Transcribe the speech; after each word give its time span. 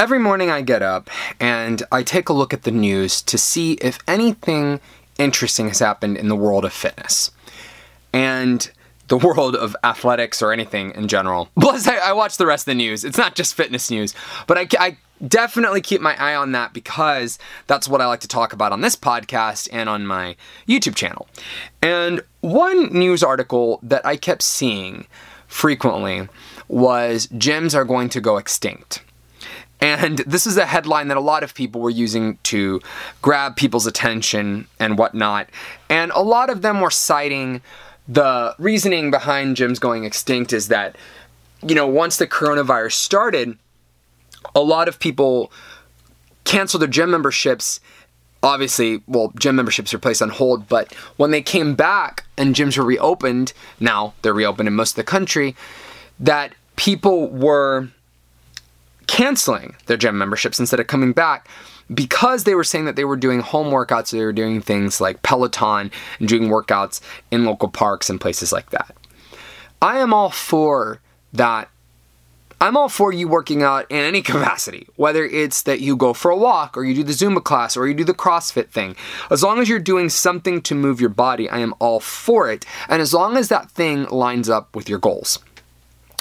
Every 0.00 0.18
morning 0.18 0.50
I 0.50 0.62
get 0.62 0.82
up 0.82 1.08
and 1.38 1.80
I 1.92 2.02
take 2.02 2.28
a 2.28 2.32
look 2.32 2.52
at 2.52 2.64
the 2.64 2.72
news 2.72 3.22
to 3.22 3.38
see 3.38 3.74
if 3.74 4.00
anything 4.08 4.80
interesting 5.18 5.68
has 5.68 5.78
happened 5.78 6.16
in 6.16 6.26
the 6.26 6.34
world 6.34 6.64
of 6.64 6.72
fitness 6.72 7.30
and 8.12 8.68
the 9.06 9.16
world 9.24 9.54
of 9.54 9.76
athletics 9.84 10.42
or 10.42 10.52
anything 10.52 10.90
in 10.96 11.06
general. 11.06 11.48
Plus, 11.60 11.86
I, 11.86 11.98
I 11.98 12.12
watch 12.12 12.38
the 12.38 12.44
rest 12.46 12.62
of 12.62 12.72
the 12.72 12.74
news. 12.74 13.04
It's 13.04 13.16
not 13.16 13.36
just 13.36 13.54
fitness 13.54 13.88
news, 13.88 14.14
but 14.48 14.58
I, 14.58 14.66
I 14.80 14.96
definitely 15.28 15.80
keep 15.80 16.00
my 16.00 16.20
eye 16.20 16.34
on 16.34 16.50
that 16.50 16.72
because 16.72 17.38
that's 17.68 17.86
what 17.86 18.00
I 18.00 18.06
like 18.06 18.20
to 18.20 18.28
talk 18.28 18.52
about 18.52 18.72
on 18.72 18.80
this 18.80 18.96
podcast 18.96 19.68
and 19.70 19.88
on 19.88 20.08
my 20.08 20.34
YouTube 20.66 20.96
channel. 20.96 21.28
And 21.80 22.20
one 22.40 22.92
news 22.92 23.22
article 23.22 23.78
that 23.84 24.04
I 24.04 24.16
kept 24.16 24.42
seeing 24.42 25.06
frequently 25.46 26.28
was 26.66 27.28
gyms 27.28 27.76
are 27.76 27.84
going 27.84 28.08
to 28.08 28.20
go 28.20 28.38
extinct. 28.38 29.03
And 29.84 30.20
this 30.20 30.46
is 30.46 30.56
a 30.56 30.64
headline 30.64 31.08
that 31.08 31.18
a 31.18 31.20
lot 31.20 31.42
of 31.42 31.52
people 31.52 31.82
were 31.82 31.90
using 31.90 32.38
to 32.44 32.80
grab 33.20 33.54
people's 33.54 33.86
attention 33.86 34.66
and 34.80 34.96
whatnot. 34.96 35.50
And 35.90 36.10
a 36.12 36.22
lot 36.22 36.48
of 36.48 36.62
them 36.62 36.80
were 36.80 36.90
citing 36.90 37.60
the 38.08 38.54
reasoning 38.58 39.10
behind 39.10 39.58
gyms 39.58 39.78
going 39.78 40.04
extinct 40.04 40.54
is 40.54 40.68
that, 40.68 40.96
you 41.60 41.74
know, 41.74 41.86
once 41.86 42.16
the 42.16 42.26
coronavirus 42.26 42.92
started, 42.92 43.58
a 44.54 44.60
lot 44.62 44.88
of 44.88 44.98
people 44.98 45.52
canceled 46.44 46.80
their 46.80 46.88
gym 46.88 47.10
memberships. 47.10 47.78
Obviously, 48.42 49.02
well, 49.06 49.34
gym 49.38 49.56
memberships 49.56 49.92
are 49.92 49.98
placed 49.98 50.22
on 50.22 50.30
hold, 50.30 50.66
but 50.66 50.94
when 51.18 51.30
they 51.30 51.42
came 51.42 51.74
back 51.74 52.24
and 52.38 52.54
gyms 52.54 52.78
were 52.78 52.86
reopened, 52.86 53.52
now 53.80 54.14
they're 54.22 54.32
reopened 54.32 54.66
in 54.66 54.74
most 54.74 54.92
of 54.92 54.96
the 54.96 55.04
country, 55.04 55.54
that 56.18 56.54
people 56.76 57.28
were 57.28 57.90
canceling 59.06 59.76
their 59.86 59.96
gym 59.96 60.18
memberships 60.18 60.58
instead 60.58 60.80
of 60.80 60.86
coming 60.86 61.12
back 61.12 61.48
because 61.92 62.44
they 62.44 62.54
were 62.54 62.64
saying 62.64 62.86
that 62.86 62.96
they 62.96 63.04
were 63.04 63.16
doing 63.16 63.40
home 63.40 63.68
workouts, 63.68 64.10
they 64.10 64.24
were 64.24 64.32
doing 64.32 64.60
things 64.60 65.00
like 65.00 65.22
Peloton 65.22 65.90
and 66.18 66.28
doing 66.28 66.48
workouts 66.48 67.00
in 67.30 67.44
local 67.44 67.68
parks 67.68 68.08
and 68.08 68.20
places 68.20 68.52
like 68.52 68.70
that. 68.70 68.96
I 69.82 69.98
am 69.98 70.14
all 70.14 70.30
for 70.30 71.00
that. 71.32 71.68
I'm 72.60 72.76
all 72.76 72.88
for 72.88 73.12
you 73.12 73.28
working 73.28 73.62
out 73.62 73.90
in 73.90 73.98
any 73.98 74.22
capacity, 74.22 74.86
whether 74.96 75.24
it's 75.24 75.62
that 75.62 75.80
you 75.80 75.96
go 75.96 76.14
for 76.14 76.30
a 76.30 76.36
walk 76.36 76.76
or 76.76 76.84
you 76.84 76.94
do 76.94 77.02
the 77.02 77.12
Zumba 77.12 77.44
class 77.44 77.76
or 77.76 77.86
you 77.86 77.92
do 77.92 78.04
the 78.04 78.14
CrossFit 78.14 78.70
thing. 78.70 78.96
As 79.30 79.42
long 79.42 79.58
as 79.58 79.68
you're 79.68 79.78
doing 79.78 80.08
something 80.08 80.62
to 80.62 80.74
move 80.74 81.00
your 81.00 81.10
body, 81.10 81.50
I 81.50 81.58
am 81.58 81.74
all 81.80 82.00
for 82.00 82.50
it. 82.50 82.64
And 82.88 83.02
as 83.02 83.12
long 83.12 83.36
as 83.36 83.48
that 83.48 83.70
thing 83.70 84.04
lines 84.06 84.48
up 84.48 84.74
with 84.74 84.88
your 84.88 84.98
goals 84.98 85.40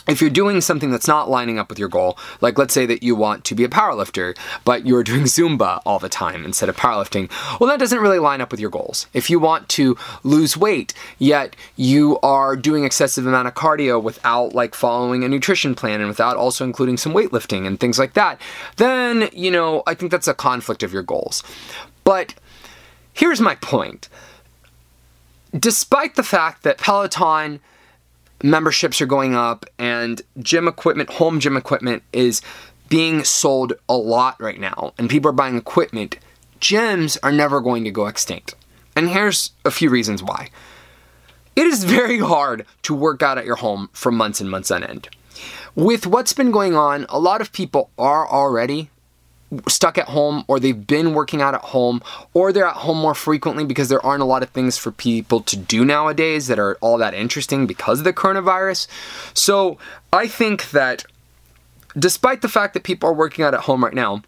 if 0.08 0.22
you're 0.22 0.30
doing 0.30 0.60
something 0.62 0.92
that's 0.92 1.08
not 1.08 1.30
lining 1.30 1.58
up 1.58 1.70
with 1.70 1.80
your 1.80 1.88
goal, 1.90 2.18
like 2.42 2.58
let's 2.58 2.74
say 2.74 2.86
that 2.86 3.04
you 3.04 3.16
want 3.16 3.46
to 3.46 3.56
be 3.56 3.64
a 3.64 3.70
powerlifter, 3.70 4.38
but 4.66 4.86
you're 4.86 5.04
doing 5.14 5.24
Zumba 5.24 5.82
all 5.86 6.00
the 6.00 6.10
time 6.10 6.46
instead 6.46 6.70
of 6.70 6.78
powerlifting, 6.78 7.30
well, 7.60 7.70
that 7.70 7.80
doesn't 7.80 8.00
really 8.00 8.20
line 8.20 8.42
up 8.42 8.52
with 8.52 8.60
your 8.60 8.70
goals. 8.70 9.08
If 9.14 9.30
you 9.30 9.40
want 9.40 9.70
to 9.70 9.98
lose 10.24 10.58
weight, 10.58 10.94
yet 11.20 11.56
you 11.76 12.20
are 12.22 12.56
doing 12.56 12.84
excessive 12.84 13.26
amount 13.26 13.48
of 13.48 13.54
cardio 13.54 14.02
without 14.02 14.54
like 14.54 14.76
following 14.76 15.24
a 15.24 15.30
nutrition 15.30 15.76
plan 15.76 16.00
and 16.00 16.10
without 16.10 16.36
also 16.36 16.66
including 16.66 16.98
some 16.98 17.14
weightlifting 17.14 17.66
and 17.66 17.80
things 17.80 18.00
like 18.00 18.14
that, 18.14 18.40
then, 18.78 19.30
you 19.32 19.52
know, 19.52 19.84
I 19.88 19.94
think 19.94 20.12
that's 20.12 20.28
a 20.28 20.34
conflict 20.34 20.84
of 20.84 20.94
your 20.94 21.04
goals. 21.04 21.44
But 22.04 22.34
here's 23.14 23.40
my 23.40 23.56
point. 23.56 24.10
Despite 25.58 26.16
the 26.16 26.24
fact 26.24 26.64
that 26.64 26.80
Peloton 26.80 27.60
memberships 28.44 29.02
are 29.02 29.08
going 29.08 29.34
up 29.36 29.66
and 29.80 30.22
gym 30.40 30.68
equipment, 30.68 31.10
home 31.10 31.40
gym 31.40 31.58
equipment 31.58 32.04
is 32.12 32.42
being 32.90 33.24
sold 33.24 33.74
a 33.90 33.96
lot 33.96 34.40
right 34.40 34.60
now 34.60 34.94
and 34.98 35.10
people 35.10 35.30
are 35.30 35.34
buying 35.34 35.58
equipment, 35.58 36.20
gyms 36.60 37.18
are 37.24 37.32
never 37.32 37.62
going 37.62 37.84
to 37.86 37.92
go 37.92 38.06
extinct. 38.06 38.54
And 38.96 39.10
here's 39.10 39.52
a 39.66 39.72
few 39.72 39.90
reasons 39.90 40.22
why. 40.22 40.50
It 41.56 41.66
is 41.66 41.84
very 41.84 42.20
hard 42.20 42.66
to 42.84 42.94
work 42.94 43.24
out 43.24 43.38
at 43.38 43.46
your 43.46 43.56
home 43.56 43.90
for 43.94 44.12
months 44.12 44.42
and 44.42 44.50
months 44.50 44.72
on 44.72 44.84
end. 44.84 45.10
With 45.76 46.06
what's 46.06 46.34
been 46.34 46.52
going 46.52 46.76
on, 46.76 47.06
a 47.10 47.20
lot 47.20 47.42
of 47.42 47.52
people 47.52 47.90
are 47.98 48.28
already 48.28 48.90
stuck 49.68 49.98
at 49.98 50.08
home 50.08 50.44
or 50.48 50.60
they've 50.60 50.88
been 50.88 51.14
working 51.14 51.42
out 51.42 51.54
at 51.54 51.62
home 51.62 52.02
or 52.34 52.52
they're 52.52 52.68
at 52.68 52.78
home 52.78 52.98
more 52.98 53.16
frequently 53.16 53.66
because 53.66 53.90
there 53.90 54.04
aren't 54.06 54.22
a 54.22 54.26
lot 54.26 54.44
of 54.44 54.50
things 54.50 54.78
for 54.78 54.92
people 54.92 55.42
to 55.42 55.58
do 55.58 55.86
nowadays 55.86 56.48
that 56.48 56.60
are 56.60 56.76
all 56.82 56.98
that 56.98 57.14
interesting 57.14 57.68
because 57.68 58.00
of 58.00 58.06
the 58.06 58.14
coronavirus. 58.14 58.88
So 59.34 59.78
I 60.12 60.28
think 60.28 60.72
that 60.72 61.06
despite 61.98 62.42
the 62.42 62.50
fact 62.50 62.74
that 62.74 62.84
people 62.84 63.10
are 63.10 63.14
working 63.14 63.46
out 63.46 63.54
at 63.54 63.62
home 63.62 63.84
right 63.84 63.94
now, 63.94 64.24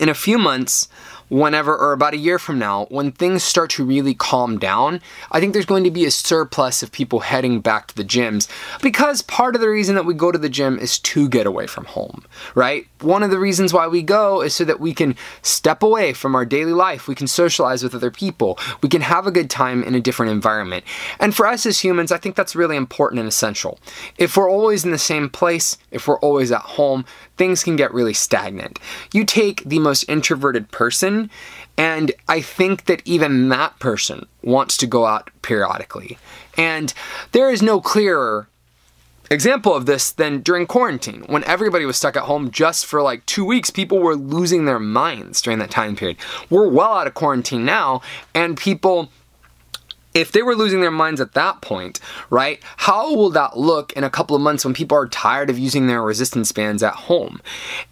in 0.00 0.08
a 0.08 0.14
few 0.14 0.38
months, 0.38 0.88
whenever, 1.28 1.76
or 1.76 1.92
about 1.92 2.14
a 2.14 2.18
year 2.18 2.38
from 2.38 2.58
now, 2.58 2.86
when 2.90 3.10
things 3.10 3.42
start 3.42 3.70
to 3.70 3.84
really 3.84 4.14
calm 4.14 4.58
down, 4.58 5.00
I 5.30 5.40
think 5.40 5.52
there's 5.52 5.66
going 5.66 5.84
to 5.84 5.90
be 5.90 6.04
a 6.04 6.10
surplus 6.10 6.82
of 6.82 6.92
people 6.92 7.20
heading 7.20 7.60
back 7.60 7.88
to 7.88 7.94
the 7.94 8.04
gyms 8.04 8.48
because 8.82 9.22
part 9.22 9.54
of 9.54 9.60
the 9.60 9.68
reason 9.68 9.94
that 9.94 10.04
we 10.04 10.14
go 10.14 10.30
to 10.30 10.38
the 10.38 10.48
gym 10.48 10.78
is 10.78 10.98
to 11.00 11.28
get 11.28 11.46
away 11.46 11.66
from 11.66 11.86
home, 11.86 12.24
right? 12.54 12.86
One 13.02 13.22
of 13.22 13.30
the 13.30 13.38
reasons 13.38 13.72
why 13.72 13.86
we 13.86 14.02
go 14.02 14.42
is 14.42 14.54
so 14.54 14.64
that 14.64 14.80
we 14.80 14.94
can 14.94 15.16
step 15.42 15.82
away 15.82 16.12
from 16.12 16.34
our 16.34 16.44
daily 16.44 16.72
life, 16.72 17.08
we 17.08 17.14
can 17.14 17.26
socialize 17.26 17.82
with 17.82 17.94
other 17.94 18.10
people, 18.10 18.58
we 18.82 18.88
can 18.88 19.02
have 19.02 19.26
a 19.26 19.30
good 19.30 19.50
time 19.50 19.82
in 19.82 19.94
a 19.94 20.00
different 20.00 20.32
environment. 20.32 20.84
And 21.18 21.34
for 21.34 21.46
us 21.46 21.66
as 21.66 21.80
humans, 21.80 22.12
I 22.12 22.18
think 22.18 22.36
that's 22.36 22.56
really 22.56 22.76
important 22.76 23.20
and 23.20 23.28
essential. 23.28 23.78
If 24.18 24.36
we're 24.36 24.50
always 24.50 24.84
in 24.84 24.90
the 24.90 24.98
same 24.98 25.28
place, 25.28 25.78
if 25.90 26.06
we're 26.06 26.18
always 26.20 26.52
at 26.52 26.62
home, 26.62 27.04
things 27.36 27.64
can 27.64 27.76
get 27.76 27.92
really 27.92 28.14
stagnant. 28.14 28.78
You 29.12 29.24
take 29.24 29.64
the 29.64 29.78
most 29.78 30.04
introverted 30.04 30.70
person, 30.70 31.30
and 31.76 32.12
I 32.28 32.40
think 32.40 32.84
that 32.84 33.02
even 33.04 33.48
that 33.48 33.78
person 33.78 34.26
wants 34.42 34.76
to 34.78 34.86
go 34.86 35.06
out 35.06 35.30
periodically. 35.42 36.18
And 36.56 36.92
there 37.32 37.50
is 37.50 37.62
no 37.62 37.80
clearer 37.80 38.48
example 39.32 39.74
of 39.74 39.86
this 39.86 40.12
then 40.12 40.40
during 40.40 40.66
quarantine 40.66 41.22
when 41.26 41.42
everybody 41.44 41.84
was 41.84 41.96
stuck 41.96 42.16
at 42.16 42.24
home 42.24 42.50
just 42.50 42.86
for 42.86 43.02
like 43.02 43.24
two 43.26 43.44
weeks 43.44 43.70
people 43.70 43.98
were 43.98 44.14
losing 44.14 44.64
their 44.64 44.78
minds 44.78 45.40
during 45.40 45.58
that 45.58 45.70
time 45.70 45.96
period. 45.96 46.16
We're 46.50 46.68
well 46.68 46.92
out 46.92 47.06
of 47.06 47.14
quarantine 47.14 47.64
now 47.64 48.02
and 48.34 48.56
people 48.56 49.10
if 50.14 50.32
they 50.32 50.42
were 50.42 50.54
losing 50.54 50.80
their 50.80 50.90
minds 50.90 51.20
at 51.20 51.32
that 51.32 51.60
point, 51.60 52.00
right, 52.30 52.60
how 52.78 53.14
will 53.14 53.30
that 53.30 53.56
look 53.56 53.92
in 53.94 54.04
a 54.04 54.10
couple 54.10 54.36
of 54.36 54.42
months 54.42 54.64
when 54.64 54.74
people 54.74 54.96
are 54.96 55.08
tired 55.08 55.50
of 55.50 55.58
using 55.58 55.86
their 55.86 56.02
resistance 56.02 56.52
bands 56.52 56.82
at 56.82 56.94
home 56.94 57.40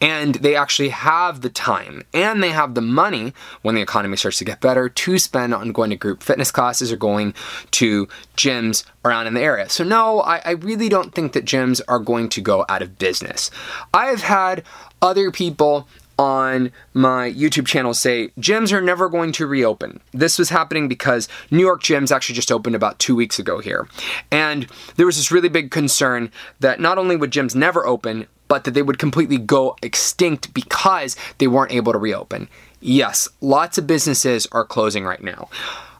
and 0.00 0.36
they 0.36 0.54
actually 0.54 0.90
have 0.90 1.40
the 1.40 1.50
time 1.50 2.02
and 2.12 2.42
they 2.42 2.50
have 2.50 2.74
the 2.74 2.80
money 2.80 3.32
when 3.62 3.74
the 3.74 3.80
economy 3.80 4.16
starts 4.16 4.38
to 4.38 4.44
get 4.44 4.60
better 4.60 4.88
to 4.88 5.18
spend 5.18 5.54
on 5.54 5.72
going 5.72 5.90
to 5.90 5.96
group 5.96 6.22
fitness 6.22 6.50
classes 6.50 6.92
or 6.92 6.96
going 6.96 7.34
to 7.70 8.06
gyms 8.36 8.84
around 9.04 9.26
in 9.26 9.34
the 9.34 9.40
area? 9.40 9.68
So, 9.68 9.84
no, 9.84 10.20
I, 10.20 10.42
I 10.44 10.50
really 10.52 10.88
don't 10.88 11.14
think 11.14 11.32
that 11.32 11.44
gyms 11.44 11.80
are 11.88 11.98
going 11.98 12.28
to 12.30 12.40
go 12.40 12.64
out 12.68 12.82
of 12.82 12.98
business. 12.98 13.50
I've 13.94 14.22
had 14.22 14.62
other 15.02 15.30
people 15.30 15.88
on 16.20 16.70
my 16.92 17.32
YouTube 17.32 17.66
channel 17.66 17.94
say 17.94 18.28
gyms 18.38 18.72
are 18.72 18.82
never 18.82 19.08
going 19.08 19.32
to 19.32 19.46
reopen. 19.46 20.00
This 20.12 20.38
was 20.38 20.50
happening 20.50 20.86
because 20.86 21.28
New 21.50 21.64
York 21.64 21.82
gyms 21.82 22.14
actually 22.14 22.34
just 22.34 22.52
opened 22.52 22.76
about 22.76 22.98
two 22.98 23.16
weeks 23.16 23.38
ago 23.38 23.58
here. 23.60 23.88
And 24.30 24.66
there 24.96 25.06
was 25.06 25.16
this 25.16 25.32
really 25.32 25.48
big 25.48 25.70
concern 25.70 26.30
that 26.60 26.78
not 26.78 26.98
only 26.98 27.16
would 27.16 27.30
gyms 27.30 27.54
never 27.54 27.86
open, 27.86 28.26
but 28.48 28.64
that 28.64 28.72
they 28.72 28.82
would 28.82 28.98
completely 28.98 29.38
go 29.38 29.76
extinct 29.82 30.52
because 30.52 31.16
they 31.38 31.46
weren't 31.46 31.72
able 31.72 31.92
to 31.92 31.98
reopen. 31.98 32.50
Yes, 32.80 33.26
lots 33.40 33.78
of 33.78 33.86
businesses 33.86 34.46
are 34.52 34.66
closing 34.66 35.06
right 35.06 35.22
now. 35.22 35.48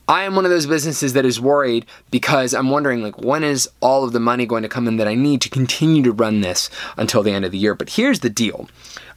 I 0.06 0.24
am 0.24 0.34
one 0.34 0.44
of 0.44 0.50
those 0.50 0.66
businesses 0.66 1.14
that 1.14 1.24
is 1.24 1.40
worried 1.40 1.86
because 2.10 2.52
I'm 2.52 2.68
wondering 2.68 3.00
like 3.00 3.22
when 3.22 3.42
is 3.42 3.70
all 3.80 4.04
of 4.04 4.12
the 4.12 4.20
money 4.20 4.44
going 4.44 4.64
to 4.64 4.68
come 4.68 4.86
in 4.86 4.98
that 4.98 5.08
I 5.08 5.14
need 5.14 5.40
to 5.42 5.48
continue 5.48 6.02
to 6.02 6.12
run 6.12 6.42
this 6.42 6.68
until 6.98 7.22
the 7.22 7.30
end 7.30 7.46
of 7.46 7.52
the 7.52 7.58
year. 7.58 7.74
But 7.74 7.90
here's 7.90 8.20
the 8.20 8.28
deal. 8.28 8.68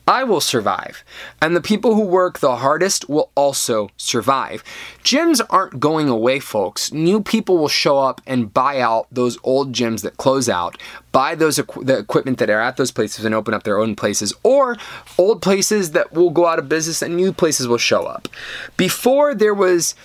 I 0.07 0.23
will 0.25 0.41
survive. 0.41 1.03
And 1.41 1.55
the 1.55 1.61
people 1.61 1.95
who 1.95 2.01
work 2.01 2.39
the 2.39 2.57
hardest 2.57 3.07
will 3.07 3.31
also 3.35 3.89
survive. 3.95 4.63
Gyms 5.03 5.39
aren't 5.49 5.79
going 5.79 6.09
away, 6.09 6.39
folks. 6.39 6.91
New 6.91 7.21
people 7.21 7.57
will 7.57 7.69
show 7.69 7.99
up 7.99 8.19
and 8.27 8.53
buy 8.53 8.79
out 8.79 9.07
those 9.11 9.37
old 9.43 9.71
gyms 9.71 10.01
that 10.01 10.17
close 10.17 10.49
out, 10.49 10.77
buy 11.11 11.35
those 11.35 11.55
the 11.55 11.97
equipment 11.97 12.37
that 12.39 12.49
are 12.49 12.59
at 12.59 12.75
those 12.75 12.91
places 12.91 13.23
and 13.23 13.33
open 13.33 13.53
up 13.53 13.63
their 13.63 13.79
own 13.79 13.95
places, 13.95 14.33
or 14.43 14.75
old 15.17 15.41
places 15.41 15.91
that 15.91 16.11
will 16.11 16.29
go 16.29 16.47
out 16.47 16.59
of 16.59 16.67
business 16.67 17.01
and 17.01 17.15
new 17.15 17.31
places 17.31 17.67
will 17.67 17.77
show 17.77 18.03
up. 18.03 18.27
Before 18.75 19.33
there 19.33 19.53
was 19.53 19.95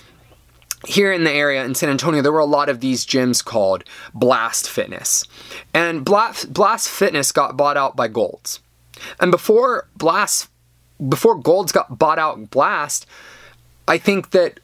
here 0.87 1.11
in 1.11 1.25
the 1.25 1.31
area 1.31 1.65
in 1.65 1.75
San 1.75 1.89
Antonio, 1.89 2.21
there 2.21 2.31
were 2.31 2.39
a 2.39 2.45
lot 2.45 2.69
of 2.69 2.79
these 2.79 3.05
gyms 3.05 3.43
called 3.43 3.83
Blast 4.13 4.69
Fitness. 4.69 5.25
And 5.73 6.05
Blast, 6.05 6.53
Blast 6.53 6.87
Fitness 6.87 7.33
got 7.33 7.57
bought 7.57 7.75
out 7.75 7.97
by 7.97 8.07
Golds. 8.07 8.61
And 9.19 9.31
before 9.31 9.87
Blast, 9.95 10.49
before 11.07 11.35
Golds 11.35 11.71
got 11.71 11.97
bought 11.99 12.19
out 12.19 12.49
Blast, 12.49 13.05
I 13.87 13.97
think 13.97 14.31
that 14.31 14.59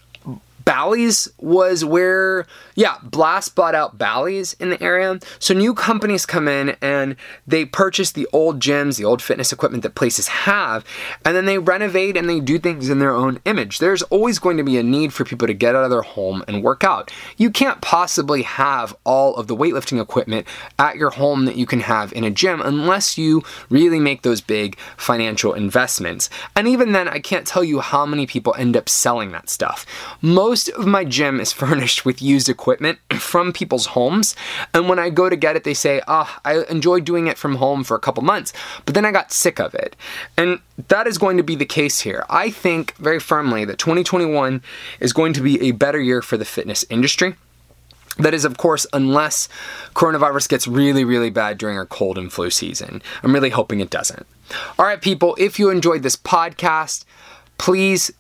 Bally's 0.66 1.30
was 1.40 1.86
where, 1.86 2.46
yeah, 2.76 2.98
Blast 3.04 3.56
bought 3.56 3.76
out 3.76 3.98
Bally's 3.98 4.54
in 4.54 4.72
the 4.72 4.82
area. 4.82 5.20
So 5.40 5.54
new 5.54 5.74
companies 5.74 6.26
come 6.26 6.48
in 6.48 6.76
and 6.82 7.16
they 7.48 7.66
purchase 7.66 8.12
the 8.12 8.28
old 8.34 8.60
gyms, 8.60 8.98
the 8.98 9.06
old 9.06 9.22
fitness 9.22 9.54
equipment 9.54 9.84
that 9.84 9.96
places 9.96 10.28
have, 10.28 10.84
and 11.24 11.36
then 11.36 11.46
they 11.46 11.60
renovate 11.60 12.18
and 12.18 12.28
they 12.28 12.40
do 12.40 12.60
things 12.60 12.90
in 12.90 13.00
their 13.00 13.14
own 13.14 13.40
image. 13.46 13.78
There's 13.80 14.02
always 14.04 14.40
going 14.40 14.58
to 14.58 14.64
be 14.64 14.78
a 14.78 14.84
need 14.84 15.14
for 15.14 15.24
people 15.24 15.48
to 15.48 15.54
get 15.54 15.76
out 15.76 15.84
of 15.84 15.92
their 15.92 16.02
home 16.02 16.44
and 16.48 16.64
work 16.64 16.84
out. 16.84 17.12
You 17.38 17.52
can't 17.52 17.82
possibly 17.82 18.42
have 18.42 18.96
all 19.04 19.36
of 19.36 19.48
the 19.48 19.56
weightlifting 19.56 20.02
equipment 20.02 20.48
at 20.80 20.98
your 20.98 21.12
home 21.12 21.46
that 21.46 21.56
you 21.56 21.66
can 21.66 21.82
have 21.82 22.12
in 22.14 22.24
a 22.24 22.32
gym 22.32 22.62
unless 22.62 23.18
you 23.18 23.44
really 23.70 24.00
make 24.00 24.24
those 24.24 24.42
big 24.42 24.78
financial 24.98 25.54
investments. 25.54 26.30
And 26.56 26.68
even 26.68 26.92
then, 26.92 27.08
I 27.08 27.20
can't 27.20 27.46
tell 27.46 27.64
you 27.64 27.80
how 27.80 28.06
many 28.06 28.26
people 28.26 28.56
end 28.58 28.76
up 28.76 28.90
selling 28.90 29.32
that 29.32 29.50
stuff. 29.50 29.86
Most 30.56 30.70
of 30.70 30.88
my 30.88 31.04
gym 31.04 31.42
is 31.42 31.52
furnished 31.64 32.06
with 32.06 32.22
used 32.22 32.48
equipment 32.48 33.00
from 33.20 33.52
people's 33.52 33.88
homes, 33.88 34.38
and 34.74 34.88
when 34.88 35.00
I 35.00 35.10
go 35.10 35.30
to 35.30 35.36
get 35.36 35.58
it, 35.58 35.66
they 35.66 35.74
say, 35.74 36.02
"Ah, 36.08 36.40
oh, 36.46 36.50
I 36.50 36.64
enjoyed 36.72 37.04
doing 37.04 37.28
it 37.28 37.38
from 37.38 37.56
home 37.56 37.84
for 37.84 37.96
a 37.98 38.00
couple 38.00 38.24
months, 38.24 38.54
but 38.86 38.94
then 38.94 39.04
I 39.04 39.12
got 39.12 39.34
sick 39.34 39.60
of 39.60 39.76
it." 39.76 39.98
And 40.38 40.62
that 40.88 41.08
is 41.08 41.18
going 41.18 41.36
to 41.36 41.44
be 41.44 41.58
the 41.58 41.66
case 41.66 42.00
here. 42.00 42.24
I 42.30 42.52
think 42.52 42.96
very 42.96 43.20
firmly 43.20 43.66
that 43.66 43.78
2021 43.80 44.64
is 45.02 45.12
going 45.12 45.34
to 45.34 45.42
be 45.42 45.60
a 45.60 45.72
better 45.72 46.00
year 46.00 46.22
for 46.22 46.38
the 46.38 46.46
fitness 46.46 46.86
industry. 46.90 47.36
That 48.18 48.34
is, 48.34 48.46
of 48.46 48.56
course, 48.56 48.88
unless 48.94 49.50
coronavirus 49.94 50.48
gets 50.48 50.70
really, 50.70 51.04
really 51.04 51.32
bad 51.32 51.58
during 51.58 51.78
our 51.78 51.86
cold 51.86 52.18
and 52.18 52.32
flu 52.32 52.50
season. 52.50 53.02
I'm 53.24 53.34
really 53.34 53.50
hoping 53.50 53.82
it 53.82 53.90
doesn't. 53.90 54.26
All 54.80 54.86
right, 54.86 55.02
people, 55.02 55.36
if 55.38 55.60
you 55.60 55.70
enjoyed 55.70 56.02
this 56.02 56.16
podcast, 56.16 57.04
please 57.58 58.14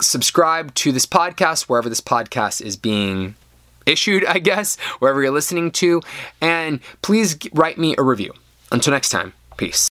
subscribe 0.00 0.74
to 0.76 0.92
this 0.92 1.06
podcast 1.06 1.62
wherever 1.64 1.88
this 1.88 2.00
podcast 2.00 2.60
is 2.62 2.76
being 2.76 3.34
issued, 3.86 4.24
I 4.24 4.38
guess, 4.38 4.76
wherever 4.98 5.22
you're 5.22 5.30
listening 5.30 5.70
to, 5.72 6.02
and 6.40 6.80
please 7.02 7.36
write 7.52 7.78
me 7.78 7.94
a 7.98 8.02
review. 8.02 8.32
Until 8.72 8.92
next 8.92 9.08
time, 9.08 9.32
peace. 9.56 9.88